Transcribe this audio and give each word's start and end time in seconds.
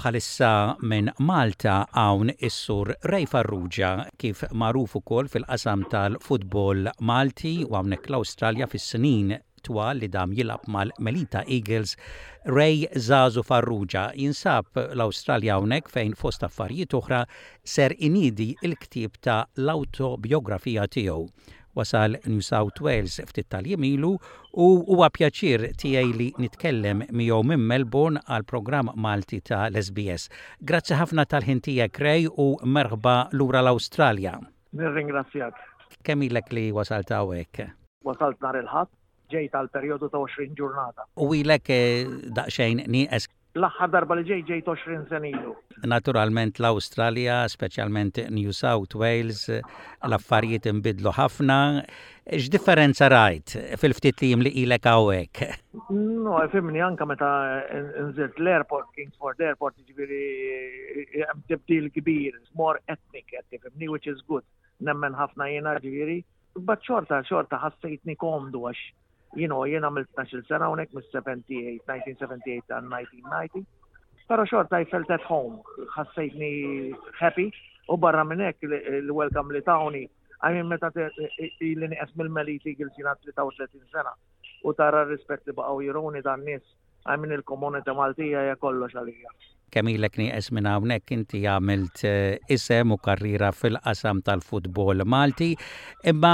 bħalissa 0.00 0.50
minn 0.88 1.10
Malta 1.20 1.72
hawn 1.92 2.30
is-sur 2.48 2.88
Rej 3.12 3.26
Farrugia 3.28 3.90
kif 4.16 4.40
magħruf 4.56 4.94
ukoll 4.96 5.28
fil-qasam 5.28 5.82
tal-futbol 5.92 6.88
Malti 7.10 7.52
u 7.66 7.74
hawnhekk 7.76 8.08
l-Awstralja 8.14 8.68
fis-snin 8.72 9.34
twal 9.66 10.00
li 10.00 10.08
dam 10.08 10.32
jilab 10.32 10.64
mal-Melita 10.72 11.42
Eagles 11.52 11.92
Ray 12.48 12.86
Zazu 12.96 13.44
Farrugia 13.44 14.06
jinsab 14.16 14.72
l-Awstralja 14.96 15.58
hawnhekk 15.58 15.92
fejn 15.92 16.16
fost 16.16 16.46
affarijiet 16.48 16.96
oħra 16.96 17.20
ser 17.76 17.92
inidi 17.98 18.54
il-ktib 18.64 19.20
ta' 19.26 19.42
l-autobiografija 19.60 20.88
tiegħu 20.96 21.26
wasal 21.74 22.16
New 22.26 22.40
South 22.40 22.80
Wales 22.82 23.20
ftit 23.26 23.48
tal-jemilu 23.54 24.12
u 24.66 24.68
huwa 24.90 25.08
pjaċir 25.16 25.68
tiegħi 25.82 26.14
li 26.18 26.28
nitkellem 26.42 27.04
miegħu 27.10 27.40
minn 27.52 27.64
Melbourne 27.72 28.22
għal 28.26 28.44
programm 28.52 28.90
Malti 28.96 29.40
ta' 29.40 29.66
l-SBS. 29.70 30.26
Grazzi 30.66 30.98
ħafna 30.98 31.24
tal-ħintija 31.30 31.88
Krej 31.94 32.28
u 32.34 32.48
merħba 32.64 33.16
lura 33.32 33.62
l-Awstralja. 33.64 34.34
Nirringrazzjak. 34.76 35.54
Kemm 36.06 36.26
ilek 36.28 36.50
li 36.56 36.68
wasalt 36.74 37.10
hawnhekk? 37.14 37.70
Wasalt 38.06 38.40
nhar 38.42 38.58
il-ħadd 38.62 38.90
ġej 39.30 39.50
tal-perjodu 39.54 40.10
ta' 40.10 40.20
20 40.22 40.54
ġurnata. 40.58 41.06
U 41.22 41.30
ilek 41.38 41.70
eh, 41.70 42.08
daqsxejn 42.34 42.86
nieqes 42.90 43.28
l-aħħar 43.58 43.90
darba 43.90 44.14
li 44.16 44.22
ġej 44.28 44.42
ġej 44.46 44.60
20 44.66 45.08
senilu. 45.10 45.54
Naturalment 45.90 46.58
l-Awstralja, 46.60 47.40
speċjalment 47.50 48.20
New 48.34 48.52
South 48.54 48.94
Wales, 49.00 49.46
l-affarijiet 50.06 50.68
imbidlu 50.70 51.10
ħafna. 51.16 51.56
X 52.36 52.50
differenza 52.52 53.08
rajt 53.10 53.56
fil-ftit 53.80 54.22
li 54.22 54.30
jimli 54.30 54.52
li 54.54 54.62
ilek 54.64 54.86
hawnhekk? 54.86 55.48
No, 55.90 56.38
fimni 56.52 56.82
anka 56.84 57.08
meta 57.10 57.30
nżilt 58.04 58.38
l-airport, 58.38 58.92
Kingsford 58.94 59.40
Airport, 59.42 59.78
ġifieri 59.88 61.26
tibdil 61.50 61.90
kbir, 61.98 62.38
more 62.54 62.78
ethnic 62.86 63.32
qed 63.34 63.88
which 63.88 64.06
is 64.06 64.22
good. 64.28 64.44
Nemmen 64.80 65.12
ħafna 65.16 65.50
jena 65.50 65.74
ġifieri. 65.82 66.22
Bat 66.66 66.82
xorta, 66.82 67.20
xorta 67.26 67.58
ħassajtni 67.62 68.14
komdu 68.18 68.68
għax 68.68 68.80
you 69.38 69.46
know, 69.50 69.62
jien 69.70 69.84
għamil 69.86 70.06
12 70.16 70.46
sena 70.48 70.68
unek 70.74 70.94
mis 70.96 71.06
78, 71.12 71.84
1978 71.86 72.76
and 72.78 72.90
1990. 72.90 73.68
Pero 74.30 74.46
xorta 74.46 74.80
I 74.82 74.88
felt 74.90 75.10
at 75.10 75.26
home, 75.26 75.60
ħassejtni 75.94 76.48
happy 77.20 77.48
u 77.90 77.98
barra 77.98 78.24
minnek 78.26 78.58
l-welcome 78.66 79.54
li 79.54 79.62
tawni. 79.66 80.04
Għajmin 80.40 80.68
meta 80.72 80.90
li 80.96 81.90
niqes 81.90 82.14
mill-melit 82.18 82.64
li 82.66 82.74
għil-sinat 82.78 83.26
sena 83.26 84.14
u 84.70 84.74
tara 84.76 85.04
rispett 85.08 85.46
li 85.46 85.54
baqaw 85.56 85.82
jironi 85.84 86.22
dan 86.24 86.42
nis 86.46 86.62
għajmin 87.08 87.32
il-komunita 87.38 87.94
Maltija 87.96 88.42
hija 88.44 88.56
kollox 88.60 88.96
għalija. 88.96 89.32
Kemilek 89.70 90.16
ni 90.18 90.26
minn 90.56 90.66
hawnhekk 90.68 91.12
inti 91.14 91.44
għamilt 91.48 92.00
eh, 92.08 92.38
isem 92.50 92.90
u 92.92 92.98
karriera 92.98 93.52
fil-qasam 93.54 94.20
tal-futbol 94.26 95.04
Malti, 95.06 95.52
imma 96.12 96.32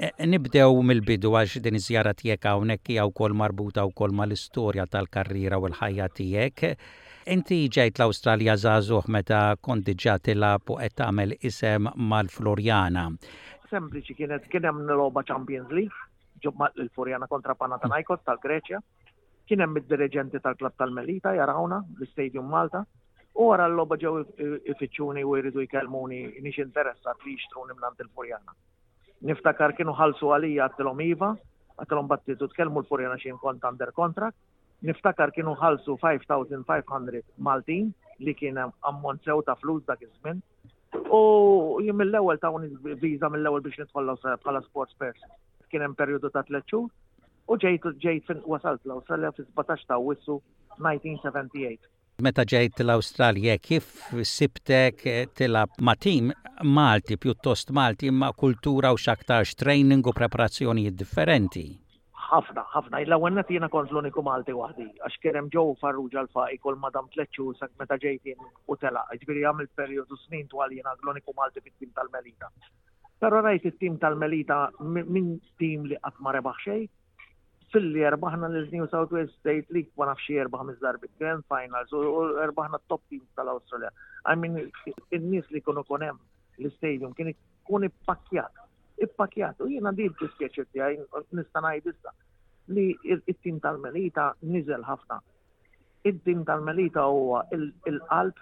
eh, 0.00 0.10
nibdew 0.26 0.78
mill-bidu 0.88 1.34
għax 1.36 1.58
din 1.66 1.76
iżjara 1.78 2.14
tiegħek 2.16 2.48
hawnhekk 2.50 2.94
hija 2.94 3.04
wkoll 3.10 3.36
marbuta 3.36 3.84
wkoll 3.90 4.16
mal-istorja 4.22 4.88
tal-karriera 4.90 5.60
u 5.60 5.68
l-ħajja 5.70 6.08
tiegħek. 6.18 6.66
Inti 7.30 7.60
ġejt 7.68 8.00
l-Awstralja 8.00 8.56
żagħżugħ 8.58 9.10
meta 9.12 9.40
kont 9.62 9.84
diġà 9.90 10.16
tilab 10.24 10.72
u 10.72 10.80
qed 10.80 10.96
tagħmel 11.02 11.36
isem 11.46 11.90
mal-Florjana. 12.10 13.04
Sempliċi 13.70 14.16
kienet 14.18 14.48
kien 14.50 14.64
hemm 14.66 14.82
niloba 14.88 15.22
Champions 15.28 15.68
League, 15.70 15.94
ġobma 16.42 16.72
l 16.74 16.88
floriana 16.96 17.28
kontra 17.30 17.54
Panathinaikos 17.54 18.24
tal-Greċja 18.26 18.80
kien 19.50 19.64
hemm 19.64 19.80
id-dirigenti 19.80 20.38
tal-klab 20.44 20.76
tal-Melita 20.78 21.32
jarawna 21.34 21.80
l-Stadium 21.98 22.46
Malta 22.54 22.84
u 23.34 23.48
għara 23.50 23.64
l 23.66 23.74
loba 23.80 23.96
ġew 23.98 24.12
ifittxuni 24.70 25.24
u 25.26 25.32
jridu 25.40 25.64
jkellmuni 25.64 26.18
nix 26.44 26.60
interessat 26.62 27.24
li 27.26 27.34
jixtruni 27.34 27.74
mnant 27.74 27.98
il-Furjana. 28.04 28.54
Niftakar 29.26 29.74
kienu 29.78 29.94
ħalsu 29.98 30.30
għalija 30.34 30.68
għattilom 30.68 31.02
iva, 31.06 31.32
għattilom 31.82 32.08
battitu 32.12 32.46
tkellmu 32.52 32.84
l-Furjana 32.84 33.18
xin 33.22 33.40
kont 33.42 33.66
under 33.70 33.90
contract, 33.98 34.38
niftakar 34.86 35.34
kienu 35.34 35.56
ħalsu 35.62 35.98
5500 35.98 37.26
Maltin 37.48 37.90
li 38.22 38.36
kien 38.38 38.60
ammont 38.62 39.26
sew 39.26 39.42
ta' 39.46 39.58
flus 39.62 39.82
dak 39.90 40.06
iż-żmien. 40.06 40.38
U 41.10 41.22
jim 41.82 41.98
mill-ewwel 42.02 42.38
ta' 42.42 42.54
viża 43.02 43.32
mill-ewwel 43.34 43.66
biex 43.66 43.82
nidħol 43.82 44.14
bħala 44.30 44.62
sports 44.70 44.94
person. 44.98 45.30
Kien 45.70 45.82
hemm 45.86 45.94
perjodu 45.98 46.30
ta' 46.34 46.42
tliet 46.46 46.70
U 47.50 47.56
ġejt 47.58 47.86
ġejt 48.02 48.28
wasalt 48.50 48.84
l 48.86 48.92
australja 48.94 49.30
fi 49.34 49.42
17 49.56 49.86
ta' 49.90 49.96
wissu 50.00 50.34
1978. 50.78 51.88
Meta 52.26 52.44
ġejt 52.52 52.82
l-Awstralja 52.84 53.56
kif 53.64 53.88
sibtek 54.32 55.00
eh, 55.10 55.24
tilab 55.38 55.72
ma' 55.88 55.96
tim 56.04 56.28
Malti, 56.78 57.16
pjuttost 57.16 57.72
Malti, 57.78 58.10
ma' 58.22 58.28
kultura 58.42 58.92
u 58.94 58.98
xaktax 59.06 59.56
training 59.62 60.06
u 60.10 60.12
preparazzjoni 60.18 60.84
differenti? 61.02 61.64
ħafna, 62.30 62.62
ħafna. 62.76 63.00
Illa 63.06 63.18
għennet 63.18 63.50
jena 63.56 63.68
kont 63.72 63.90
l-uniku 63.90 64.22
Malti 64.30 64.54
wahdi. 64.60 64.86
Għax 65.02 65.18
kerem 65.24 65.48
ġow 65.56 65.72
farruġa 65.82 66.22
l-faqi 66.26 66.60
kol 66.62 66.78
madam 66.84 67.10
tleċu 67.16 67.48
sak 67.58 67.72
meta 67.82 67.98
ġejtin 68.04 68.38
u 68.70 68.76
tela. 68.84 69.02
Ġbiri 69.24 69.42
għamil 69.50 69.72
periodu 69.80 70.20
snin 70.28 70.46
twal 70.52 70.70
jena 70.78 70.94
l-uniku 71.00 71.34
Malti 71.40 71.64
fit-tim 71.66 71.90
tal-Melita. 71.98 72.52
Pero 73.20 73.42
rajt 73.42 73.66
it 73.72 73.80
tim 73.82 73.98
tal-Melita 73.98 74.68
minn 74.86 75.38
tim 75.58 75.88
li 75.90 75.98
għatmare 75.98 76.38
rebaħ 76.44 76.88
fil-li 77.72 78.02
erbaħna 78.06 78.48
l-New 78.50 78.86
South 78.90 79.12
Wales 79.14 79.32
State 79.38 79.68
League 79.74 79.92
ma 79.98 80.08
nafxie 80.10 80.40
erbaħ 80.42 80.64
miż-darbi 80.68 81.08
Grand 81.22 81.46
Finals 81.50 81.92
u 81.94 82.00
erbaħna 82.46 82.80
top 82.92 83.02
teams 83.12 83.26
tal-Australia. 83.38 83.90
I 84.32 84.36
mean, 84.42 84.56
il-nis 85.16 85.46
li 85.54 85.62
kunu 85.62 85.84
konem 85.86 86.18
l-stadium 86.58 87.14
kien 87.14 87.30
pakjat, 87.62 87.92
ippakjat. 88.02 88.56
Ippakjat. 89.06 89.62
U 89.62 89.68
jiena 89.70 89.92
t 89.96 90.04
l-dispieċir 90.08 90.66
tijaj, 90.74 90.98
nistanaj 91.38 91.82
dista 91.86 92.14
li 92.74 92.88
il-tim 93.12 93.60
tal-Melita 93.62 94.30
nizel 94.50 94.84
ħafna. 94.86 95.20
Il-tim 96.10 96.42
tal-Melita 96.48 97.06
huwa 97.12 97.44
il-qalb 97.54 98.38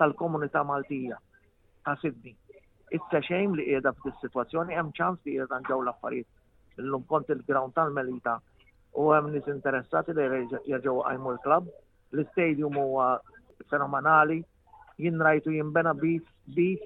tal-komunità 0.00 0.62
Maltija 0.64 1.18
ta' 1.84 1.96
Sydney. 2.00 2.34
It's 2.92 3.12
a 3.16 3.20
shame 3.26 3.56
li 3.58 3.68
qiegħda 3.68 3.92
f'dis-sitwazzjoni 3.98 4.76
hemm 4.78 4.94
ċans 4.96 5.20
li 5.28 5.36
qiegħda 5.36 5.60
nġew 5.64 5.78
l-affarijiet. 5.82 6.28
Illum 6.80 7.02
kont 7.08 7.28
il-ground 7.34 7.74
tal-Melita 7.76 8.38
u 9.00 9.04
hemm 9.12 9.30
nis 9.34 9.46
interessati 9.50 10.12
li 10.16 10.24
jerġgħu 10.26 10.94
għajmu 11.04 11.32
l 11.32 11.38
klub 11.44 11.68
l 12.16 12.24
stadium 12.32 12.76
huwa 12.76 13.06
fenomenali, 13.72 14.40
jien 15.00 15.20
rajtu 15.24 15.54
jinbena 15.54 15.94
bit 15.96 16.26
bit 16.56 16.82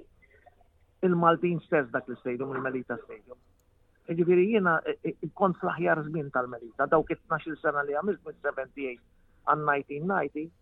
il-Maltin 1.06 1.58
stess 1.66 1.90
dak 1.90 2.06
l 2.08 2.16
stadium 2.20 2.54
il-Melita 2.54 2.96
Stadium. 3.02 3.38
Ġifiri 4.06 4.44
jina 4.52 4.76
e, 4.86 4.94
e, 5.12 5.28
kont 5.34 5.58
fl 5.58 5.72
ħjar 5.80 6.04
zmin 6.06 6.28
tal-Melita, 6.34 6.86
daw 6.86 7.02
it-12 7.10 7.58
sena 7.58 7.82
li 7.82 7.96
għamil 7.98 8.20
minn 8.22 8.38
78 8.44 9.02
għan 9.50 9.64
1990 9.64 10.52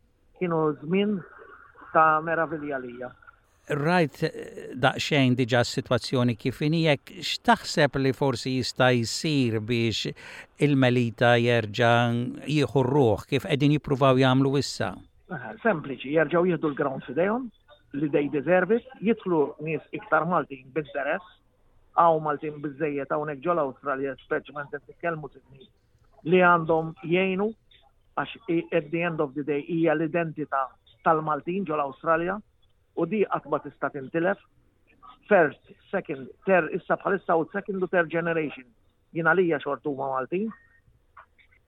kienu 0.40 0.62
zmin 0.82 1.18
ta' 1.92 2.22
meravilja 2.24 2.80
lija 2.82 3.12
rajt 3.72 4.18
eh, 4.22 4.32
daqxejn 4.82 5.34
diġa 5.38 5.62
s-situazzjoni 5.64 6.34
kif 6.36 6.58
jekk 6.60 7.12
xtaħseb 7.28 7.96
li 8.02 8.12
forsi 8.12 8.56
jista' 8.60 8.90
jsir 8.92 9.60
biex 9.60 10.06
il-melita 10.60 11.36
jerġa' 11.38 12.44
jieħu 12.48 12.84
kif 13.28 13.44
qegħdin 13.48 13.72
jippruvaw 13.76 14.16
jagħmlu 14.20 14.52
issa? 14.58 14.92
Sempliċi, 15.62 16.12
jerġgħu 16.12 16.46
jieħdu 16.50 16.66
l-ground 16.68 17.04
fidejhom 17.06 17.48
li 17.96 18.08
dej 18.10 18.28
deservis, 18.30 18.84
jitlu 19.00 19.54
nies 19.60 19.80
iktar 19.92 20.26
Maltin 20.26 20.66
bid-deress, 20.74 21.24
għaw 21.96 22.18
Maltin 22.20 22.56
bizzejiet 22.60 23.08
għawnek 23.12 23.40
ġol 23.44 23.60
Australia, 23.64 24.14
speċment 24.26 24.76
t-tkelmu 24.76 25.28
t 25.30 25.40
li 26.24 26.40
għandhom 26.40 26.92
jgħinu, 27.04 27.48
għax 28.18 28.32
at 28.76 28.90
the 28.90 29.00
end 29.02 29.20
of 29.20 29.32
the 29.34 29.44
day 29.44 29.64
hija 29.68 29.94
l-identità 29.94 30.66
tal-Maltin 31.04 31.64
ġol 31.68 31.80
Australia, 31.86 32.38
u 33.02 33.06
di 33.10 33.20
qatt 33.30 33.46
ma 33.52 33.58
tista' 33.58 33.90
tintilef 33.94 34.38
first, 35.28 35.62
second, 35.90 36.28
ter, 36.46 36.68
issa 36.78 36.96
bħalissa 37.00 37.36
u 37.40 37.46
second 37.54 37.82
u 37.82 37.88
third 37.94 38.10
generation 38.14 38.66
jina 39.16 39.32
lija 39.34 39.58
xortu 39.62 39.94
ma 39.98 40.08
Malti 40.12 40.42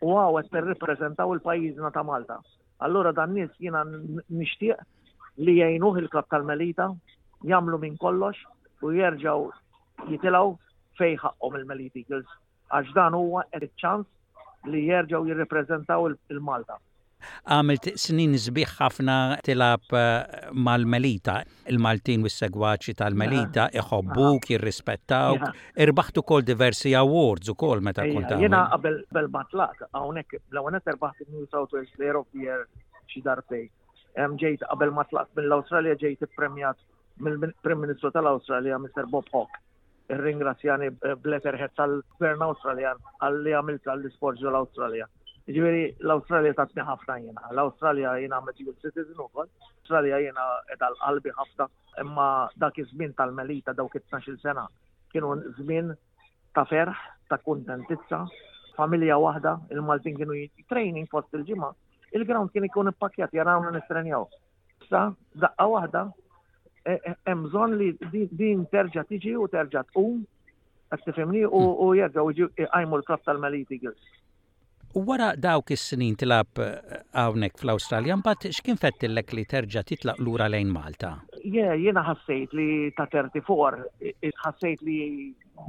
u 0.04 0.12
għawet 0.20 0.50
per 0.52 0.64
reprezentaw 0.68 1.32
il-pajizna 1.34 1.90
ta' 1.90 2.04
Malta. 2.06 2.38
Allora 2.86 3.12
dan 3.12 3.32
nis 3.34 3.50
jina 3.58 3.82
nishtiq 3.86 4.84
li 5.46 5.54
jajnuh 5.58 5.98
il-klab 6.02 6.28
tal-Melita 6.30 6.90
jamlu 7.52 7.78
minn 7.82 7.96
kollox 7.96 8.42
u 8.82 8.92
jerġaw 8.98 9.48
jitilaw 10.10 10.52
fejħaqqom 11.00 11.58
il-Meliti 11.62 12.04
għax 12.10 12.92
dan 12.98 13.14
huwa 13.18 13.46
ċans 13.52 14.06
li 14.72 14.84
jerġaw 14.90 15.26
jirreprezentaw 15.28 16.08
il-Malta 16.12 16.78
għamilt 17.52 17.86
snin 17.98 18.34
zbiħ 18.38 18.72
ħafna 18.80 19.14
tilab 19.46 19.94
eh, 19.94 20.40
mal-Melita. 20.66 21.38
Il-Maltin 21.72 22.24
u 22.26 22.30
s-segwaċi 22.30 22.94
tal-Melita 23.00 23.68
iħobbuk, 23.80 24.48
jirrispettawk. 24.52 25.50
Irbaħtu 25.86 26.24
kol 26.28 26.44
diversi 26.48 26.94
awards 27.00 27.52
u 27.52 27.56
kol 27.58 27.82
meta 27.88 28.06
kont 28.10 28.36
Jena 28.42 28.64
qabel 28.74 29.00
bel-matlaq, 29.18 29.86
għonek, 29.96 30.38
l-għonet 30.52 30.90
irbaħtu 30.94 31.28
new 31.32 31.46
South 31.52 31.72
Wales 31.74 31.92
Player 31.96 32.18
of 32.20 32.28
the 32.32 32.46
Year 32.46 32.66
xi 33.12 33.22
Mġejt 34.16 34.40
Ġejt 34.40 34.62
qabel 34.70 34.90
matlaq 34.96 35.28
mill-Awstralja 35.36 35.92
ġejt 36.00 36.22
il-premjat 36.24 36.78
mill-Prim 37.20 37.82
Ministru 37.84 38.08
tal-Awstralja, 38.14 38.78
Mr. 38.80 39.04
Bob 39.12 39.28
ir 40.10 40.22
ringrazzjani 40.24 40.88
eh, 41.04 41.16
Bletter 41.20 41.56
Hetz 41.60 41.82
għal-Gvern 41.84 42.44
Australjan 42.46 43.00
għalli 43.26 43.52
għamilt 43.58 43.90
għall 43.92 44.08
isforġu 44.08 44.48
l-Australja. 44.48 45.08
Ġiviri, 45.54 45.82
l-Australia 46.02 46.54
ta' 46.58 46.64
tmi 46.70 46.82
ħafna 46.86 47.16
jena, 47.24 47.42
l-Australia 47.54 48.12
jena 48.22 48.38
meġibu 48.44 48.72
citizen 48.82 49.20
u 49.22 49.26
kol, 49.34 49.46
l-Australia 49.46 50.16
jena 50.24 50.42
edal 50.74 50.96
qalbi 51.02 51.30
ħafna, 51.36 51.66
imma 52.02 52.24
dak 52.64 52.80
iż-żmien 52.82 53.12
tal-Melita 53.20 53.74
dawk 53.80 53.94
it-12 54.00 54.40
sena 54.42 54.64
kienu 55.14 55.30
żmien 55.60 55.92
ta' 56.58 56.64
ferħ, 56.72 56.90
ta' 57.30 57.38
kontentizza, 57.46 58.20
familja 58.80 59.20
waħda, 59.26 59.52
il-Maltin 59.76 60.18
kienu 60.18 60.40
training 60.72 61.06
fost 61.14 61.38
il-ġimma, 61.38 61.70
il-ground 62.18 62.50
kien 62.52 62.66
ikun 62.66 62.90
ippakjat, 62.90 63.38
jarawna 63.38 63.70
nistrenjaw. 63.78 64.26
Sa, 64.90 65.04
daqqa 65.44 65.68
waħda, 65.76 66.02
e, 66.90 66.98
e, 66.98 67.16
emżon 67.36 67.78
li 67.78 67.92
din 68.42 68.66
terġa' 68.74 69.06
tiġi 69.12 69.36
u 69.38 69.46
terġa' 69.54 69.86
tqum, 69.92 70.20
qed 70.90 71.06
tifhimni 71.06 71.46
u 71.52 71.92
jergħu 72.02 72.50
għajmu 72.50 73.04
l-kraft 73.04 73.30
tal-Meliti 73.30 73.80
Girls. 73.86 74.14
U 74.96 75.02
wara 75.04 75.34
dawk 75.36 75.68
is-snin 75.74 76.14
tilab 76.20 76.60
eh, 76.64 76.68
hawnhekk 77.20 77.58
fl-Awstralja, 77.60 78.14
mbagħad 78.22 78.46
x'kien 78.48 78.78
fettillek 78.80 79.32
li 79.36 79.42
terġa' 79.50 79.82
titlaq 79.90 80.22
lura 80.24 80.46
lejn 80.48 80.70
Malta? 80.72 81.10
Yeah, 81.44 81.74
jiena 81.76 82.00
ħassejt 82.06 82.54
li 82.56 82.68
ta' 82.96 83.04
34 83.12 83.82
ħassejt 84.38 84.84
li 84.86 84.96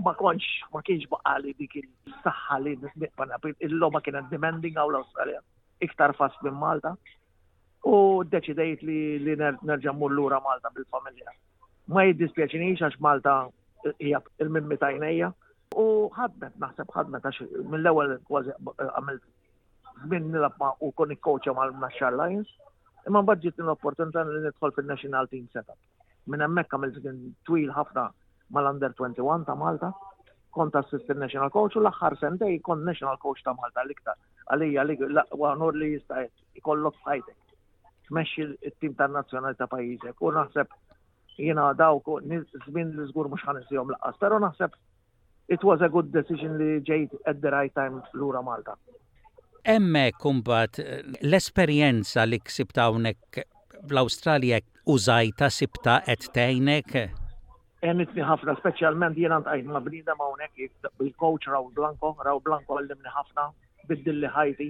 ma 0.08 0.14
konx 0.16 0.48
ma 0.72 0.80
kienx 0.88 1.10
baqali 1.12 1.52
dik 1.60 1.76
il-saħħa 1.82 2.60
li 2.64 2.78
il 2.78 3.68
illoma 3.68 4.00
kienet 4.06 4.32
demanding 4.32 4.80
għaw 4.80 4.94
l-Awstralja 4.94 5.44
iktar 5.90 6.14
fast 6.16 6.40
minn 6.48 6.56
Malta. 6.64 6.94
U 7.84 8.00
deċidejt 8.32 8.86
li 8.88 9.02
li 9.28 9.36
nerġa' 9.44 9.92
mmur 9.98 10.16
lura 10.16 10.40
Malta 10.48 10.72
bil-familja. 10.78 11.36
Ma 11.92 12.08
jiddispjaċinix 12.08 12.80
għax 12.88 13.04
Malta 13.04 13.36
eh, 13.84 13.92
hija 14.08 14.24
il-mimmi 14.40 14.80
tajnejja 14.86 15.34
U 15.82 15.86
ħadmet, 16.16 16.54
naħseb 16.64 16.94
ħadmet, 16.96 17.26
għax 17.28 17.52
mill-ewel 17.72 18.14
kważi 18.30 18.54
eh, 18.54 18.88
għamilt 18.88 19.26
minn 20.12 20.30
nilabma 20.32 20.70
u 20.82 20.92
koni 20.96 21.18
koċa 21.18 21.54
ma 21.58 21.66
l-Nashar 21.68 22.16
Lions, 22.20 22.50
imman 23.08 23.28
bħadġit 23.28 23.60
l-opportunità 23.64 24.24
li 24.30 24.44
nidħol 24.46 24.74
fil-National 24.78 25.28
Team 25.34 25.48
Setup. 25.52 25.76
Minn 26.28 26.46
hemmhekk 26.46 26.74
għamilt 26.78 27.02
twil 27.50 27.74
ħafna 27.80 28.06
ma 28.56 28.64
l 28.64 28.72
under 28.74 28.94
21 28.96 29.46
ta' 29.48 29.58
Malta, 29.60 29.92
kont 30.58 30.80
assistant 30.80 31.20
national 31.22 31.52
coach 31.54 31.76
u 31.76 31.82
l-axħar 31.84 32.16
sentej 32.22 32.60
kont 32.66 32.86
national 32.88 33.18
coach 33.24 33.44
ta' 33.44 33.56
Malta 33.60 33.84
l-iktar. 33.84 34.16
Għalija 34.48 34.84
li 34.88 34.98
għanur 35.04 35.82
li 35.82 35.92
jistaj, 35.98 36.30
ikollok 36.62 36.96
fajtek. 37.06 37.38
Tmexxi 38.08 38.46
il-tim 38.70 38.96
ta' 38.98 39.10
nazjonali 39.12 39.60
ta' 39.60 39.68
pajizek. 39.70 40.22
U 40.24 40.32
naħseb 40.34 40.72
jina 41.38 41.74
dawk, 41.82 42.08
zmin 42.70 42.94
li 43.02 43.10
zgur 43.12 43.28
mux 43.34 43.44
ħanisijom 43.50 43.92
laqqas, 43.98 44.22
pero 44.24 44.40
naħseb 44.46 44.80
it 45.48 45.64
was 45.64 45.80
a 45.86 45.90
good 45.96 46.10
decision 46.16 46.56
li 46.62 46.68
ġejt 46.88 47.14
at 47.32 47.38
the 47.44 47.52
right 47.56 47.74
time 47.76 48.02
lura 48.22 48.42
Malta. 48.48 48.76
Emme 49.74 50.04
kumbat 50.24 50.80
l-esperienza 51.28 52.26
li 52.28 52.40
ksibta 52.48 52.88
unek 52.96 53.42
l-Australia 53.92 54.60
użajta 54.92 55.50
sibta 55.52 55.98
et 56.14 56.28
tejnek? 56.38 56.94
Enitni 57.88 58.24
ħafna, 58.26 58.56
specialment 58.60 59.20
jena 59.22 59.40
ntajt 59.44 59.68
ma 59.72 59.80
brida 59.86 60.16
ma 60.20 60.28
unek, 60.34 60.70
il-coach 61.06 61.48
Raw 61.52 61.68
Blanco, 61.78 62.14
Raw 62.26 62.40
Blanco 62.44 62.80
għallimni 62.80 63.12
ħafna, 63.18 63.48
biddilli 63.92 64.32
ħajti, 64.36 64.70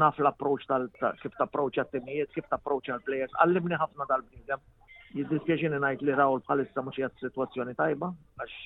naf 0.00 0.20
l-approċ 0.22 0.68
tal 0.70 0.86
kif 1.00 1.32
t-approċ 1.34 1.82
għat-timijiet, 1.82 2.30
kif 2.36 2.46
ta' 2.52 2.60
approċ 2.60 2.94
għal-plejers, 2.94 3.34
għallimni 3.42 3.80
ħafna 3.82 4.06
dal-bnidem. 4.12 4.62
Jiddispieċini 5.10 5.80
najt 5.82 6.04
li 6.06 6.14
raw 6.14 6.36
bħalissa 6.36 6.78
palissa 6.78 6.84
mux 6.86 7.18
situazzjoni 7.26 7.74
tajba, 7.74 8.12
għax 8.44 8.58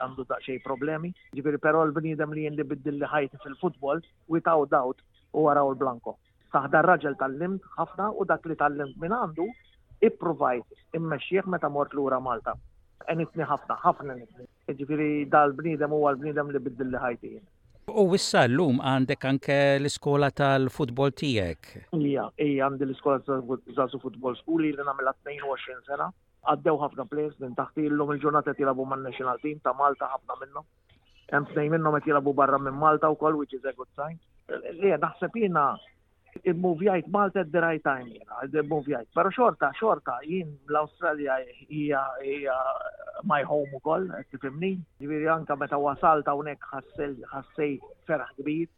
għandu 0.00 0.24
daqxej 0.30 0.60
problemi. 0.64 1.10
Ġifiri, 1.36 1.60
pero 1.66 1.82
l-bnidem 1.86 2.32
li 2.36 2.46
jendi 2.48 2.64
biddilli 2.72 3.08
ħajti 3.12 3.40
fil-futbol, 3.44 4.00
without 4.36 4.70
doubt, 4.74 5.02
u 5.34 5.46
għaraw 5.52 5.70
l-blanko. 5.72 6.16
Saħda 6.54 6.82
raġel 6.88 7.16
tal-limt 7.20 7.64
ħafna 7.78 8.10
u 8.20 8.26
dak 8.32 8.46
li 8.50 8.56
tal-limt 8.62 8.98
minn 9.00 9.14
għandu, 9.16 9.46
i-provajt 10.02 10.98
immexxieħ 10.98 11.48
meta 11.54 11.70
mort 11.72 11.94
l-ura 11.96 12.18
Malta. 12.20 12.56
Enitni 13.10 13.46
ħafna, 13.46 13.78
ħafna 13.86 14.16
nitni. 14.18 14.46
Ġifiri, 14.78 15.10
dal-bnidem 15.32 15.94
u 15.96 16.02
għal-bnidem 16.10 16.52
li 16.56 16.64
biddilli 16.68 17.04
ħajti 17.06 17.34
U 17.98 18.04
wissa 18.12 18.44
l-lum 18.46 18.76
għandek 18.78 19.24
anke 19.26 19.54
l-iskola 19.80 20.28
tal-futbol 20.38 21.10
tijek? 21.18 21.66
Ija, 21.98 22.28
ija, 22.40 22.68
għandi 22.70 22.86
l-iskola 22.86 23.18
tal 23.26 23.98
futbol 24.06 24.36
skuli 24.38 24.70
li 24.76 24.84
namela 24.86 25.10
22 25.26 25.82
sena 25.88 26.06
għaddew 26.50 26.78
ħafna 26.82 27.04
plejers 27.10 27.36
minn 27.40 27.54
taħt 27.58 27.78
illum 27.88 28.10
il-ġurnata 28.16 28.50
qed 28.52 28.64
jilagħbu 28.64 28.86
man-national 28.92 29.38
team 29.42 29.60
ta' 29.62 29.74
Malta 29.78 30.08
ħafna 30.10 30.36
minnhom. 30.40 30.66
Hemm 31.32 31.48
tnejn 31.52 31.74
minnhom 31.76 31.96
qed 32.00 32.10
jilagħbu 32.10 32.34
barra 32.40 32.58
minn 32.60 32.78
Malta 32.80 33.10
wkoll 33.14 33.36
which 33.38 33.54
is 33.54 33.64
a 33.64 33.72
good 33.78 33.90
sign. 33.98 34.18
Ejja 34.50 34.72
eh, 34.74 34.88
eh, 34.94 35.00
naħseb 35.04 35.36
jiena 35.38 35.66
immuvjajt 36.48 37.10
Malta 37.14 37.42
at 37.44 37.52
the 37.54 37.62
right 37.62 37.84
time 37.86 38.08
jiena, 38.10 38.42
immuvjajt. 38.64 39.10
Però 39.14 39.30
xorta, 39.36 39.68
xorta, 39.78 40.18
jien 40.26 40.50
l-Awstralja 40.70 41.36
hija 41.68 42.02
hija 42.26 42.56
my 43.30 43.44
home 43.46 43.78
ukoll, 43.78 44.08
qed 44.18 44.34
tifhimni. 44.34 44.72
Jiġifieri 44.98 45.30
anke 45.36 45.56
meta 45.62 45.78
wasalt 45.78 46.26
hawnhekk 46.30 46.72
ħassejt 46.74 47.86
ferħ 48.10 48.30
kbir. 48.40 48.70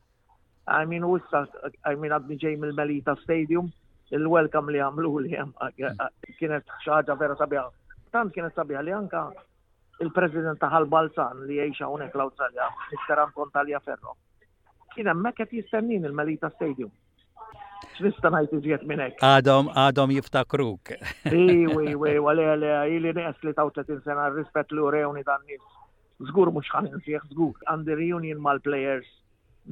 I 0.66 0.86
mean, 0.88 1.04
I 1.04 1.92
mean, 2.00 2.12
għadni 2.16 2.38
ġej 2.40 2.54
mill-Melita 2.60 3.12
Stadium, 3.20 3.66
il-welcome 4.12 4.72
li 4.72 4.80
għamlu 4.84 5.12
li 5.24 5.36
għam, 5.38 5.52
kienet 6.38 6.72
xaġa 6.84 7.16
vera 7.20 7.36
sabiħa. 7.40 7.64
Tant 8.14 8.32
kienet 8.34 8.54
sabiħa 8.58 8.82
li 8.84 8.92
anka 8.94 9.22
il-President 10.04 10.60
taħal 10.60 10.88
Balzan 10.90 11.44
li 11.48 11.60
jgħixa 11.62 11.88
unek 11.92 12.16
l 12.18 12.26
australia 12.26 12.68
Mr. 12.92 13.22
Anton 13.24 13.52
Talja 13.54 13.80
Ferro. 13.84 14.16
Kien 14.94 15.08
hemmhekk 15.10 15.42
qed 15.46 15.56
jistennin 15.60 16.04
il-Melita 16.08 16.50
Stadium. 16.56 16.92
X'nista' 17.94 18.30
ngħid 18.32 18.54
iżjed 18.60 18.84
minnek. 18.88 19.18
Adam, 19.22 19.68
Adam 19.68 19.70
għadhom 19.80 20.12
jiftakruk. 20.16 20.94
Iwi, 21.30 21.92
iwi, 21.94 22.14
wale 22.24 22.46
għale, 22.54 22.72
ili 22.94 23.12
neqes 23.14 23.42
li 23.46 23.52
taw 23.54 23.70
30 23.76 24.02
sena 24.06 24.28
rispett 24.34 24.72
li 24.74 24.82
urewni 24.82 25.22
dan 25.26 25.42
nies. 25.48 25.62
Żgur 26.30 26.50
mhux 26.54 26.70
ħanin 26.72 27.00
fih, 27.04 27.18
żgur. 27.34 27.56
Għandi 27.68 27.98
reunion 27.98 28.40
mal-players 28.42 29.08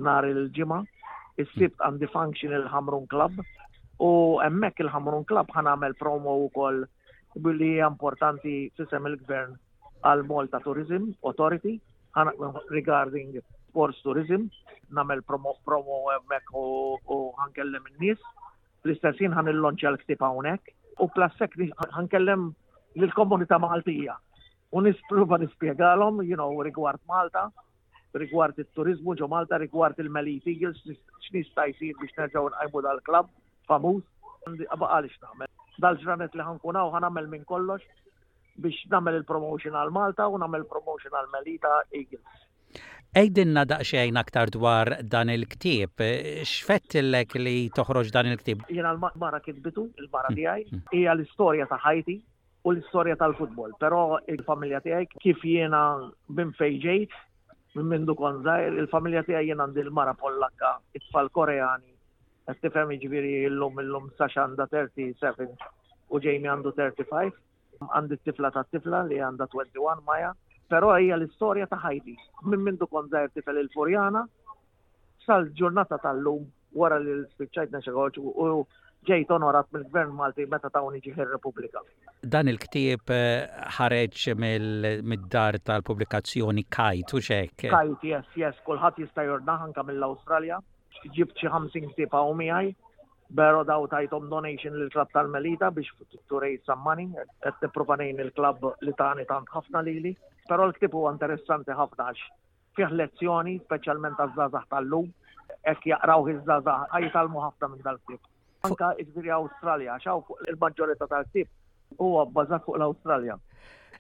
nar 0.07 0.27
il-ġimgħa. 0.29 0.81
Is-sibt 1.41 1.81
għandi 1.87 2.11
function 2.13 2.53
il-Hamrun 2.59 3.07
Club 3.11 3.41
U 4.01 4.41
emmek 4.45 4.81
il-Hamrun 4.83 5.25
Club 5.29 5.51
ħan 5.57 5.67
għamel 5.71 5.95
promo 5.99 6.35
u 6.45 6.49
koll 6.55 6.85
billi 7.45 7.79
importanti 7.87 8.71
sistem 8.77 9.07
il-gvern 9.11 9.57
għal 10.11 10.23
Malta 10.27 10.61
Tourism 10.61 11.13
Authority 11.23 11.77
għan 12.17 12.33
regarding 12.71 13.37
sports 13.69 14.03
tourism, 14.03 14.49
namel 14.91 15.23
promo 15.23 15.55
promo 15.65 16.11
emmek 16.17 16.51
u 16.55 17.29
għan 17.39 17.55
kellem 17.57 17.87
il 17.93 18.07
nis 18.07 18.19
l-istessin 18.85 19.33
għan 19.39 19.49
il-lonċa 19.53 19.93
l-ktib 19.93 20.21
hawnhekk 20.27 20.75
u 21.01 21.09
plassek 21.15 21.55
għan 21.61 22.09
kellem 22.09 22.49
l 22.97 23.09
komunita 23.17 23.59
Maltija. 23.59 24.17
U 24.73 24.81
nispruva 24.81 25.37
nispjegalhom, 25.37 26.23
you 26.25 26.35
know, 26.37 26.49
rigward 26.65 26.99
Malta, 27.09 27.51
rigward 28.17 28.57
il-turizmu 28.59 29.15
ġo 29.21 29.29
Malta, 29.29 29.59
rigward 29.61 29.99
il-meliti, 30.01 30.57
x'nista' 30.61 31.69
jsir 31.77 31.97
biex 32.01 32.17
nerġgħu 32.19 32.49
nqajmu 32.57 32.83
dal 32.85 33.01
klab 33.09 33.29
famuż, 33.71 34.03
baqa 34.81 34.99
li 35.03 35.11
x'namel. 35.15 35.51
Dal-ġranet 35.83 36.35
li 36.37 36.47
ħankunaw 36.47 36.89
hawn 36.89 36.97
ħanamel 36.99 37.29
minn 37.33 37.45
kollox 37.49 37.85
biex 38.63 38.87
namel 38.93 39.17
il-promotion 39.23 39.77
għal 39.81 39.93
Malta 39.97 40.27
u 40.29 40.39
namel 40.41 40.67
promotion 40.69 41.15
għal 41.17 41.31
Melita 41.33 41.71
Eagles. 41.97 42.41
Ejdinna 43.17 43.65
daqxejn 43.69 44.17
aktar 44.17 44.51
dwar 44.55 44.89
dan 45.15 45.29
il-ktib, 45.33 46.01
xfettillek 46.49 47.35
li 47.41 47.57
toħroġ 47.77 48.13
dan 48.15 48.31
il-ktib? 48.31 48.63
Jena 48.73 48.95
l-mara 48.97 49.41
kitbitu, 49.45 49.85
il-mara 50.01 50.31
mm. 50.33 50.39
tijaj, 50.41 50.63
mm. 50.73 50.85
hija 50.97 51.15
l-istoria 51.17 51.67
ta' 51.69 51.81
ħajti 51.85 52.17
u 52.65 52.73
l-istoria 52.73 53.19
tal-futbol, 53.21 53.75
pero 53.81 54.05
il-familja 54.33 54.81
tijaj 54.87 55.11
kif 55.21 55.45
jena 55.45 55.83
bim 56.33 56.55
fejġejt, 56.57 57.13
minn 57.77 57.91
mindu 57.95 58.17
konzajr, 58.17 58.81
il-familja 58.81 59.25
tijaj 59.29 59.49
jena 59.51 59.67
għandi 59.69 59.85
l-mara 59.89 60.17
pollakka, 60.21 60.77
it 60.97 61.05
fal 61.13 61.29
koreani, 61.37 61.91
Għet 62.51 62.59
tifem 62.63 62.91
iġviri 62.97 63.33
l-lum 63.49 63.77
l-lum 63.83 64.09
saċanda 64.19 64.67
37 64.71 65.47
u 66.17 66.21
ġejmi 66.25 66.51
għandu 66.53 66.73
35. 66.79 67.37
Għandi 67.89 68.19
t-tifla 68.23 68.51
ta' 68.57 68.65
t-tifla 68.67 69.03
li 69.11 69.21
għanda 69.27 69.47
21 69.53 70.03
maja. 70.09 70.33
Pero 70.73 70.91
hija 70.99 71.17
l-istoria 71.21 71.69
ta' 71.71 71.79
ħajdi. 71.85 72.17
Minn 72.51 72.65
mindu 72.67 72.89
konzert 72.97 73.35
tifel 73.39 73.61
il-Furjana 73.63 74.25
sal-ġurnata 75.27 76.01
tal-lum 76.07 76.49
wara 76.83 76.99
li 77.05 77.13
l-spicċajt 77.21 77.75
naċagoċ 77.79 78.19
u 78.23 78.49
ġejt 79.09 79.31
onorat 79.35 79.67
mill-Gvern 79.75 80.11
Malti 80.19 80.45
meta 80.51 80.69
tawni 80.75 80.99
ġiħir 81.05 81.31
Repubblika. 81.33 81.81
Dan 82.35 82.51
il-ktieb 82.53 83.11
eh, 83.11 83.51
ħareġ 83.79 84.29
mid-dar 84.43 85.59
tal-publikazzjoni 85.71 86.65
Kajt, 86.77 87.15
u 87.19 87.23
xek? 87.27 87.65
Kajt, 87.73 88.07
yes, 88.13 88.29
yes, 88.43 88.61
kullħat 88.69 89.01
jista' 89.03 89.25
jornaħanka 89.27 89.83
mill-Australja, 89.89 90.61
ġibt 91.19 91.43
xi 91.43 91.51
50 91.55 91.95
ktieb 91.97 92.15
għaw 92.21 92.35
miegħi, 92.45 92.75
Bero 93.33 93.63
daw 93.65 93.87
tajtom 93.89 94.27
donation 94.29 94.75
lil 94.77 94.91
klab 94.93 95.09
tal-Melita 95.15 95.71
biex 95.73 95.89
to 96.13 96.19
turej 96.29 96.59
sammani, 96.67 97.07
et 97.47 97.63
niprofanejn 97.65 98.19
il-klab 98.27 98.61
li 98.85 98.93
tani 98.99 99.25
tant 99.25 99.49
ħafna 99.55 99.81
lili. 99.87 100.13
Pero 100.51 100.67
l-ktib 100.69 100.93
huwa 100.99 101.15
interessanti 101.15 101.73
ħafna 101.73 102.11
għax 102.11 102.25
fih 102.77 102.93
lezzjoni, 102.93 103.55
specialment 103.65 104.21
taż-żaħ 104.21 104.69
tal-lum, 104.75 105.09
ekk 105.65 105.89
jaqraw 105.95 106.29
iż-żazax, 106.35 106.85
għaj 107.01 107.13
tal 107.17 107.33
ħafna 107.41 107.73
minn 107.73 107.87
dal-ktib. 107.89 108.21
Anka 108.67 108.89
iġbiri 109.03 109.31
Australia, 109.35 109.97
xaw 110.05 110.21
fuq 110.27 110.45
il-maġġorita 110.53 111.07
tal 111.13 111.25
tip 111.37 111.49
huwa 112.03 112.25
bbażat 112.29 112.63
fuq 112.69 112.77
l-Australia. 112.79 113.35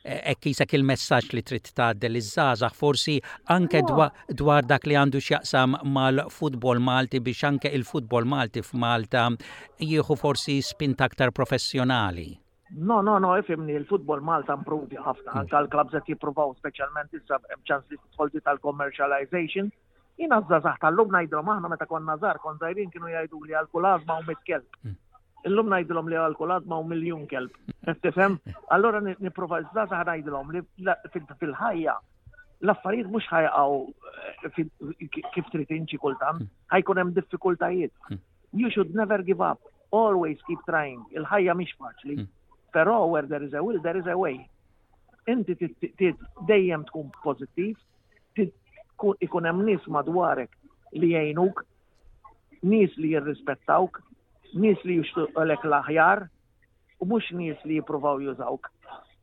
E, 0.04 0.14
e 0.34 0.52
sa' 0.58 0.66
il-messaġġ 0.78 1.34
li 1.38 1.42
trid 1.48 1.66
tgħaddel 1.72 2.18
iż 2.20 2.28
izzaza 2.28 2.68
forsi 2.82 3.16
anke 3.56 3.82
dwar 4.42 4.68
dak 4.72 4.86
li 4.90 4.96
għandu 5.00 5.22
x'jaqsam 5.26 5.76
mal-futbol 5.96 6.80
Malti 6.90 7.20
biex 7.28 7.42
anke 7.50 7.72
il-futbol 7.78 8.26
Malti 8.34 8.62
f'Malta 8.68 9.26
jieħu 9.90 10.16
forsi 10.24 10.56
spinta 10.70 11.10
aktar 11.10 11.34
professjonali. 11.40 12.28
No, 12.88 13.00
no, 13.08 13.18
no, 13.24 13.34
ifimni, 13.40 13.74
il-futbol 13.82 14.22
Malta 14.30 14.54
mprovi 14.60 14.96
ħafna, 14.98 15.30
hmm. 15.30 15.38
anka 15.44 15.64
l 15.64 15.72
klabżet 15.74 16.06
qed 16.06 16.14
jippruvaw 16.16 16.54
speċjalment 16.60 17.18
issa 17.18 17.42
ċans 17.70 17.90
li 17.92 17.98
tħoldi 18.16 18.40
tal-commercialization 18.46 19.74
Jina 20.22 20.38
zazax 20.48 20.78
tal-lum 20.84 21.10
najdilom, 21.12 21.48
aħna 21.54 21.68
meta 21.72 21.86
konna 21.90 22.12
nazar, 22.14 22.38
kon 22.38 22.58
zajrin 22.62 22.90
kienu 22.94 23.08
jajdu 23.10 23.38
li 23.48 23.56
għal-kulazma 23.58 24.18
u 24.22 24.26
mit-kelb. 24.28 24.76
Hmm. 24.86 24.94
Illum 25.50 25.66
najdilom 25.74 26.06
li 26.08 26.18
għal-kulazma 26.20 26.78
u 26.78 26.84
miljon 26.86 27.24
kelb. 27.30 27.54
Tifem? 28.04 28.36
Allora 28.74 29.00
niprofa 29.06 29.58
zazax 29.74 30.04
najdilom 30.12 30.52
li 30.54 30.62
fil-ħajja 31.42 31.96
l-affarijiet 32.62 33.08
mux 33.10 33.26
ħajqaw 33.26 33.74
eh, 34.46 35.14
kif 35.34 35.48
tritinċi 35.50 35.98
kultan, 35.98 35.98
kultant, 36.04 36.44
hmm. 36.44 36.50
ħajkun 36.76 37.00
hemm 37.02 37.14
diffikultajiet. 37.18 37.92
Hmm. 38.12 38.22
You 38.54 38.70
should 38.70 38.94
never 38.94 39.24
give 39.26 39.42
up. 39.42 39.58
Always 39.90 40.38
keep 40.46 40.62
trying. 40.70 41.02
Il-ħajja 41.18 41.58
mhix 41.58 41.74
faċli. 41.82 42.20
Pero 42.72 43.00
where 43.08 43.26
there 43.26 43.42
is 43.42 43.56
a 43.58 43.62
will, 43.64 43.82
there 43.82 43.98
is 43.98 44.06
a 44.06 44.14
way. 44.16 44.38
Inti 45.28 45.58
dejjem 46.46 46.86
tkun 46.88 47.10
pozittiv, 47.24 47.74
ikun 49.24 49.46
hemm 49.48 49.62
nies 49.66 49.86
madwarek 49.88 50.50
li 50.92 51.10
jgħinuk, 51.16 51.62
nies 52.72 52.94
li 52.98 53.10
jirrispettawk, 53.14 53.98
nies 54.62 54.78
li 54.84 54.98
jixtuqlek 55.00 55.64
l-aħjar, 55.68 56.22
u 57.02 57.08
mhux 57.10 57.32
nies 57.40 57.64
li 57.66 57.78
jippruvaw 57.80 58.20
jużawk. 58.22 58.68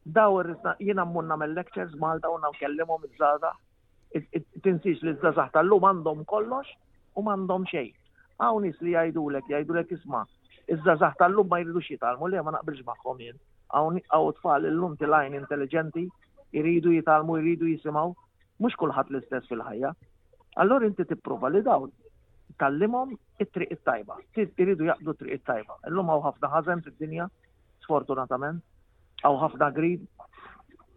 Daw 0.10 0.42
jiena 0.80 1.06
mmunna 1.06 1.36
mill 1.38 1.54
lectures 1.56 1.94
Malta 2.02 2.32
u 2.34 2.40
nkellimhom 2.42 3.04
iż-żada, 3.08 3.54
tinsix 4.66 5.04
li 5.06 5.14
ż-żazax 5.14 5.54
tal-lum 5.56 5.86
għandhom 5.88 6.26
kollox 6.32 6.68
u 7.16 7.22
m'għandhom 7.24 7.68
xejn. 7.72 7.94
Aw 8.44 8.60
nies 8.64 8.80
li 8.82 8.96
jgħidulek, 8.98 9.52
jgħidulek 9.54 9.94
isma' 10.00 10.26
iż-żazax 10.76 11.20
tal-lum 11.22 11.48
ma 11.52 11.62
jridux 11.64 11.92
jitalmu 11.94 12.28
li 12.32 12.42
ma 12.42 12.56
naqbilx 12.58 12.84
magħhom 12.88 13.22
jien. 13.24 13.38
Aw 13.78 14.32
tfal 14.42 14.66
illum 14.66 14.98
tilajn 14.98 15.38
intelligenti, 15.44 16.08
jridu 16.58 16.96
jitalmu, 16.98 17.38
jridu 17.38 17.70
jisimgħu 17.70 18.12
mhux 18.64 18.76
kulħadd 18.82 19.12
l-istess 19.14 19.48
fil-ħajja. 19.50 19.92
Allora 20.64 20.88
inti 20.88 21.06
tipprova 21.08 21.50
li 21.54 21.62
dawn 21.64 21.92
tallimhom 22.60 23.14
it-triq 23.46 23.72
it-tajba, 23.76 24.18
iridu 24.64 24.88
jaqdu 24.90 25.14
triq 25.20 25.38
it-tajba. 25.40 25.78
Illum 25.92 26.10
hawn 26.12 26.24
ħafna 26.28 26.50
ħażen 26.58 26.82
fid-dinja, 26.88 27.30
sfortunatament, 27.86 28.60
hawn 29.24 29.38
ħafna 29.46 29.72
grid, 29.78 30.04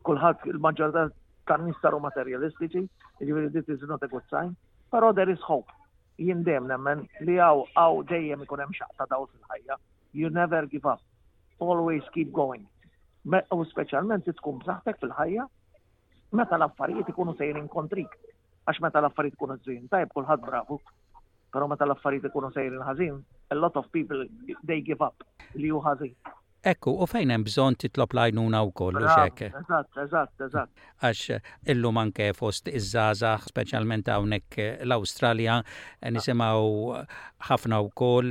kulħadd 0.08 0.48
il-maġġorità 0.54 1.06
tan-nies 1.50 1.76
materialistiċi. 1.76 2.82
materjalistiċi, 2.82 2.82
jiġifieri 3.20 3.52
dit 3.54 3.68
is 3.76 3.80
not 3.88 4.02
a 4.02 4.08
good 4.08 4.24
sign, 4.32 4.54
però 4.90 5.12
there 5.14 5.30
is 5.32 5.40
hope. 5.46 5.70
Jien 6.18 6.42
dejjem 6.44 6.66
nemmen 6.68 7.06
li 7.24 7.38
hawn 7.40 7.62
hawn 7.78 8.04
dejjem 8.10 8.42
ikun 8.44 8.60
hemm 8.64 8.74
xaqta 8.76 9.06
dawl 9.10 9.28
fil-ħajja. 9.30 9.78
You 10.12 10.30
never 10.30 10.66
give 10.66 10.86
up. 10.88 11.00
Always 11.60 12.02
keep 12.12 12.32
going. 12.32 12.66
U 13.54 13.64
specialment 13.70 14.26
tkun 14.26 14.58
b'saħħtek 14.64 14.98
fil-ħajja 15.04 15.46
meta 16.38 16.56
l-affarijiet 16.60 17.10
ikunu 17.12 17.34
sejrin 17.38 17.64
inkontrik, 17.66 18.12
għax 18.66 18.80
meta 18.84 19.00
l-affarijiet 19.02 19.36
ikunu 19.38 19.58
zin, 19.66 19.86
tajb 19.92 20.12
kulħadd 20.16 20.44
bravu, 20.48 20.78
pero 21.52 21.68
meta 21.70 21.84
l-affarijiet 21.88 22.30
ikunu 22.30 22.52
sejrin 22.54 22.84
ħażin, 22.88 23.18
a 23.52 23.56
lot 23.60 23.74
of 23.76 23.90
people 23.92 24.24
they 24.66 24.80
give 24.84 25.02
up 25.04 25.26
li 25.58 25.68
ju 25.74 25.82
ħazin. 25.84 26.14
Ekku, 26.62 26.92
u 27.02 27.06
fejn 27.10 27.32
hemm 27.34 27.42
bżonn 27.48 27.74
titlob 27.74 28.12
lajnuna 28.14 28.60
wkoll 28.68 29.00
u 29.00 29.00
xek. 29.02 29.40
Eżatt, 29.48 29.96
eżatt, 30.04 30.44
eżatt. 30.46 30.70
Għax 31.02 31.22
eh, 31.34 31.48
illum 31.74 31.98
anke 31.98 32.28
fost 32.38 32.70
iż-żgħażagħ, 32.70 33.48
speċjalment 33.50 34.10
hawnhekk 34.14 34.58
eh, 34.62 34.68
l-Awstralja, 34.86 35.56
eh, 35.66 36.12
nisimgħu 36.14 36.70
ħafna 37.48 37.80
wkoll 37.88 38.30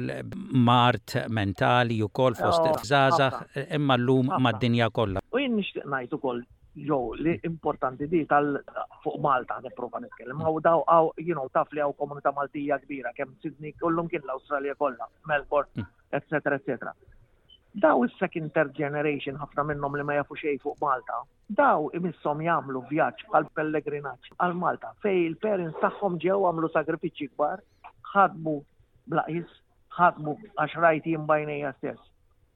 mart 0.63 1.17
mentali 1.41 1.99
wkoll 2.07 2.39
fost 2.39 2.63
oh, 2.63 2.71
iż-żgħażagħ 2.71 3.61
imma 3.81 3.99
llum 3.99 4.31
mad-dinja 4.47 4.87
kollha. 4.95 5.19
U 5.35 5.43
jien 5.43 5.51
nixtieq 5.59 5.83
ngħid 5.91 6.17
ukoll 6.21 6.39
Jo, 6.73 7.11
li 7.13 7.37
importanti 7.43 8.07
di 8.07 8.25
tal 8.25 8.63
fuq 9.03 9.17
Malta 9.25 9.57
niprofa 9.59 9.99
nitkellem. 9.99 10.39
Għaw 10.39 10.59
daw 10.63 11.09
you 11.19 11.35
know, 11.35 11.49
taf 11.51 11.67
li 11.75 11.81
għaw 11.83 11.95
komunità 11.99 12.31
Maltija 12.31 12.77
kbira, 12.85 13.11
kemm 13.17 13.33
Sydney, 13.43 13.73
kollum 13.81 14.07
kien 14.07 14.23
l-Australia 14.23 14.75
kollha, 14.79 15.07
Melbourne, 15.27 15.83
etc. 16.15 16.39
Mm. 16.39 16.53
etc. 16.55 16.93
Daw 17.83 18.05
is-second 18.07 18.53
third 18.55 18.71
generation 18.77 19.35
ħafna 19.39 19.65
minnhom 19.67 19.99
li 19.99 20.05
ma 20.07 20.15
jafu 20.21 20.39
xejn 20.39 20.61
fuq 20.63 20.79
Malta, 20.83 21.19
daw 21.59 21.89
imissom 21.99 22.39
jagħmlu 22.47 22.85
vjaġġ 22.87 23.27
għal 23.41 23.51
pellegrinaġġ 23.59 24.31
għal 24.39 24.57
Malta 24.63 24.93
fej 25.03 25.19
il-parents 25.27 25.79
tagħhom 25.83 26.17
ġew 26.23 26.39
għamlu 26.53 26.71
sagrifiċċji 26.71 27.33
kbar, 27.35 27.65
ħadmu 28.13 28.55
blaqis, 29.11 29.59
ħadmu 29.99 30.37
għax 30.55 30.79
rajt 30.87 31.11
jimbajnejja 31.15 31.75
stess. 31.81 32.11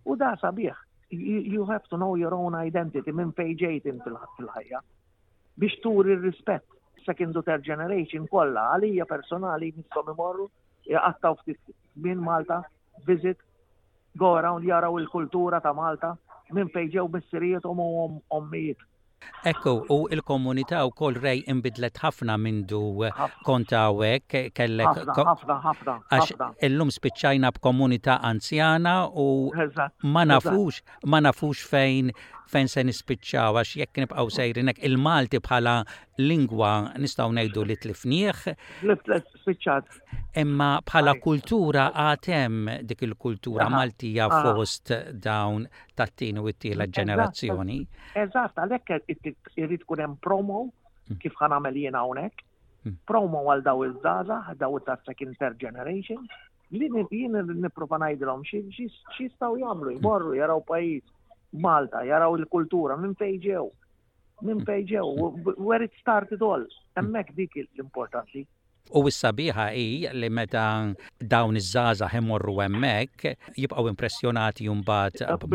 U 0.05 0.15
da 0.15 0.35
sabiħ, 0.39 0.84
you 1.09 1.65
have 1.65 1.83
to 1.89 1.97
know 1.97 2.15
your 2.19 2.33
own 2.37 2.55
identity 2.59 3.11
minn 3.19 3.31
fejġejt 3.39 3.85
fil-ħajja 4.05 4.79
biex 5.63 5.75
tur 5.83 6.09
il-rispet 6.13 6.63
second 7.09 7.35
or 7.35 7.43
third 7.49 7.63
generation 7.67 8.25
kollha 8.31 8.63
għalija 8.77 9.05
personali 9.11 9.69
nisom 9.75 10.09
imorru 10.13 10.47
jaqattaw 10.93 11.37
ftit 11.43 11.61
minn 12.07 12.19
Malta 12.29 12.57
visit 13.11 13.37
go 14.23 14.33
around 14.39 14.65
jaraw 14.71 14.97
il-kultura 15.03 15.61
ta' 15.67 15.73
Malta 15.81 16.15
minn 16.51 16.73
fejġew 16.77 17.07
missirijiet 17.17 17.65
u 17.65 17.75
ommijiet 18.39 18.81
Ekku, 19.49 19.71
u 19.89 19.97
il-komunità 20.15 20.77
u 20.87 20.91
kol 20.99 21.15
rej 21.25 21.39
imbidlet 21.53 21.99
ħafna 22.03 22.35
mindu 22.45 22.81
kontawek, 23.49 24.35
kellek. 24.59 25.01
ħafna, 25.29 25.57
ħafna. 25.67 26.49
illum 26.69 26.93
spiċċajna 26.97 27.53
b'komunità 27.57 28.17
anzjana 28.31 28.95
u 29.25 29.27
ma 30.15 30.23
nafux, 30.31 30.81
ma 31.05 31.21
nafux 31.27 31.61
fejn 31.73 32.09
fejn 32.53 32.69
se 32.71 32.83
nispiċċaw 32.85 33.57
għax 33.61 33.71
jekk 33.81 34.01
nibqgħu 34.03 34.31
sejrinek 34.35 34.81
il-Malti 34.89 35.39
bħala 35.45 35.75
lingwa 36.21 36.71
nistgħu 37.01 37.27
ngħidu 37.37 37.63
li 37.69 37.77
tlifnieħ. 37.83 38.45
Spiċċat. 38.85 39.99
Imma 40.43 40.69
bħala 40.87 41.15
kultura 41.23 41.87
għatem 42.05 42.59
dik 42.89 43.05
il-kultura 43.09 43.69
Maltija 43.71 44.29
ah. 44.29 44.49
fost 44.49 44.93
dawn 45.25 45.67
tat-tieni 45.95 46.41
u 46.43 46.49
t-tielet 46.53 46.93
ġenerazzjoni. 46.95 47.79
Eżatt, 48.23 48.59
għalhekk 48.61 49.55
irid 49.61 49.85
tkun 49.85 50.03
hemm 50.05 50.17
promo 50.21 50.65
mm. 51.09 51.19
kif 51.23 51.39
ħanamel 51.41 51.79
jiena 51.85 52.03
hawnhekk. 52.05 52.45
Mm. 52.85 52.99
Promo 53.09 53.45
għal 53.53 53.63
daw 53.65 53.83
iż-żaza, 53.89 54.39
daw 54.61 54.77
ta' 54.85 54.99
second 55.07 55.33
third 55.41 55.57
generation, 55.61 56.27
li 56.69 56.85
jien 57.09 57.37
niprofa 57.65 57.97
ngħidilhom 58.05 58.43
xi 58.45 58.61
jistgħu 58.77 59.57
jagħmlu, 59.63 59.95
jmorru 59.99 60.35
jaraw 60.39 60.61
pajjiż 60.69 61.05
Malta, 61.59 62.01
jaraw 62.07 62.35
il-kultura, 62.39 62.97
minn 62.99 63.15
fejġew, 63.19 63.65
minn 64.45 64.63
fejġew, 64.67 65.07
where 65.69 65.83
it 65.85 65.93
started 66.01 66.41
all, 66.43 66.63
emmek 66.99 67.31
dik 67.37 67.55
l-importanti. 67.63 68.45
U 68.93 69.01
s-sabiħa 69.09 69.63
i 69.73 69.83
li 70.13 70.27
meta 70.29 70.63
dawn 71.31 71.57
iż-żaza 71.57 72.05
hemorru 72.11 72.53
emmek, 72.67 73.23
jibqaw 73.57 73.87
impressjonati 73.89 74.67
jumbat 74.67 75.23
eh, 75.25 75.31
b'Malta. 75.41 75.47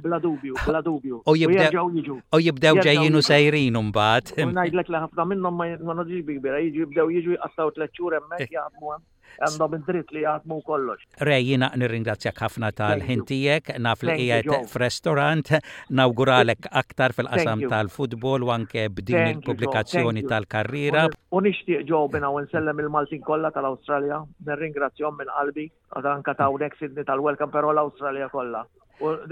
Bla 0.00 0.20
dubju, 0.22 0.54
bla 0.64 0.80
dubju, 0.86 1.20
bla 1.28 1.66
dubju. 1.68 2.22
U 2.32 2.40
jibdew 2.48 2.80
ġejjin 2.86 3.20
u 3.20 3.22
sejrin 3.26 3.76
mbagħad. 3.90 4.32
Ngħidlek 4.56 4.92
li 4.94 5.02
ħafna 5.04 5.28
minnom 5.34 5.60
ma 5.60 5.94
nodġi 6.00 6.22
kbira, 6.30 6.62
jibdew 6.70 7.10
jiġu 7.18 7.36
jqattaw 7.36 7.74
t-leċur 7.76 8.16
emmek 8.22 8.48
jgħabmu 8.48 8.96
għandhom 9.38 9.74
id-dritt 9.78 10.12
li 10.14 10.22
jgħatmu 10.24 10.56
kollox. 10.68 11.06
Rej, 11.26 11.44
jina 11.52 11.68
nirringrazzjak 11.78 12.40
ħafna 12.44 12.70
tal-ħintijek, 12.78 13.72
naf 13.84 14.02
li 14.08 14.16
jgħet 14.28 14.56
f-restorant, 14.68 15.52
nawguralek 16.00 16.70
aktar 16.82 17.14
fil-qasam 17.16 17.64
tal-futbol 17.70 18.46
u 18.48 18.52
anke 18.54 18.88
b'din 18.98 19.32
il-publikazzjoni 19.36 20.24
tal-karriera. 20.30 21.06
Unishtiq 21.40 21.84
ġo 21.90 22.02
bina 22.14 22.30
eh. 22.30 22.34
u 22.40 22.44
nsellem 22.46 22.82
il-Maltin 22.84 23.22
kolla 23.26 23.52
tal-Australia, 23.54 24.22
nirringrazzjom 24.50 25.18
minn 25.20 25.32
qalbi, 25.38 25.68
anka 26.00 26.36
ta' 26.42 26.50
unek 26.54 26.76
sidni 26.80 27.06
tal-welcome 27.08 27.52
pero 27.54 27.72
l-Australia 27.74 28.28
kolla. 28.34 28.64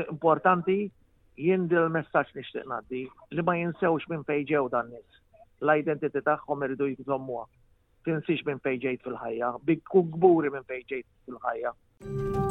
Importanti, 0.07 0.81
jien 1.39 1.69
dil 1.71 1.91
messaġġ 1.95 2.35
nixtieq 2.41 2.65
ngħaddi 2.67 3.03
li 3.37 3.45
ma 3.47 3.55
jinsewx 3.61 4.09
minn 4.11 4.25
fejġew 4.27 4.65
ġew 4.69 4.73
dan 4.75 4.89
nis. 4.95 5.07
L-identità 5.63 6.23
tagħhom 6.23 6.61
irridu 6.67 6.87
jżommuha 6.95 7.45
tinsix 8.13 8.45
minn 8.49 8.63
fejġejt 8.67 9.05
fil-ħajja, 9.07 9.51
bikku 9.71 10.03
gburi 10.17 10.55
minn 10.55 10.69
fejġejt 10.69 11.09
fil-ħajja. 11.29 12.48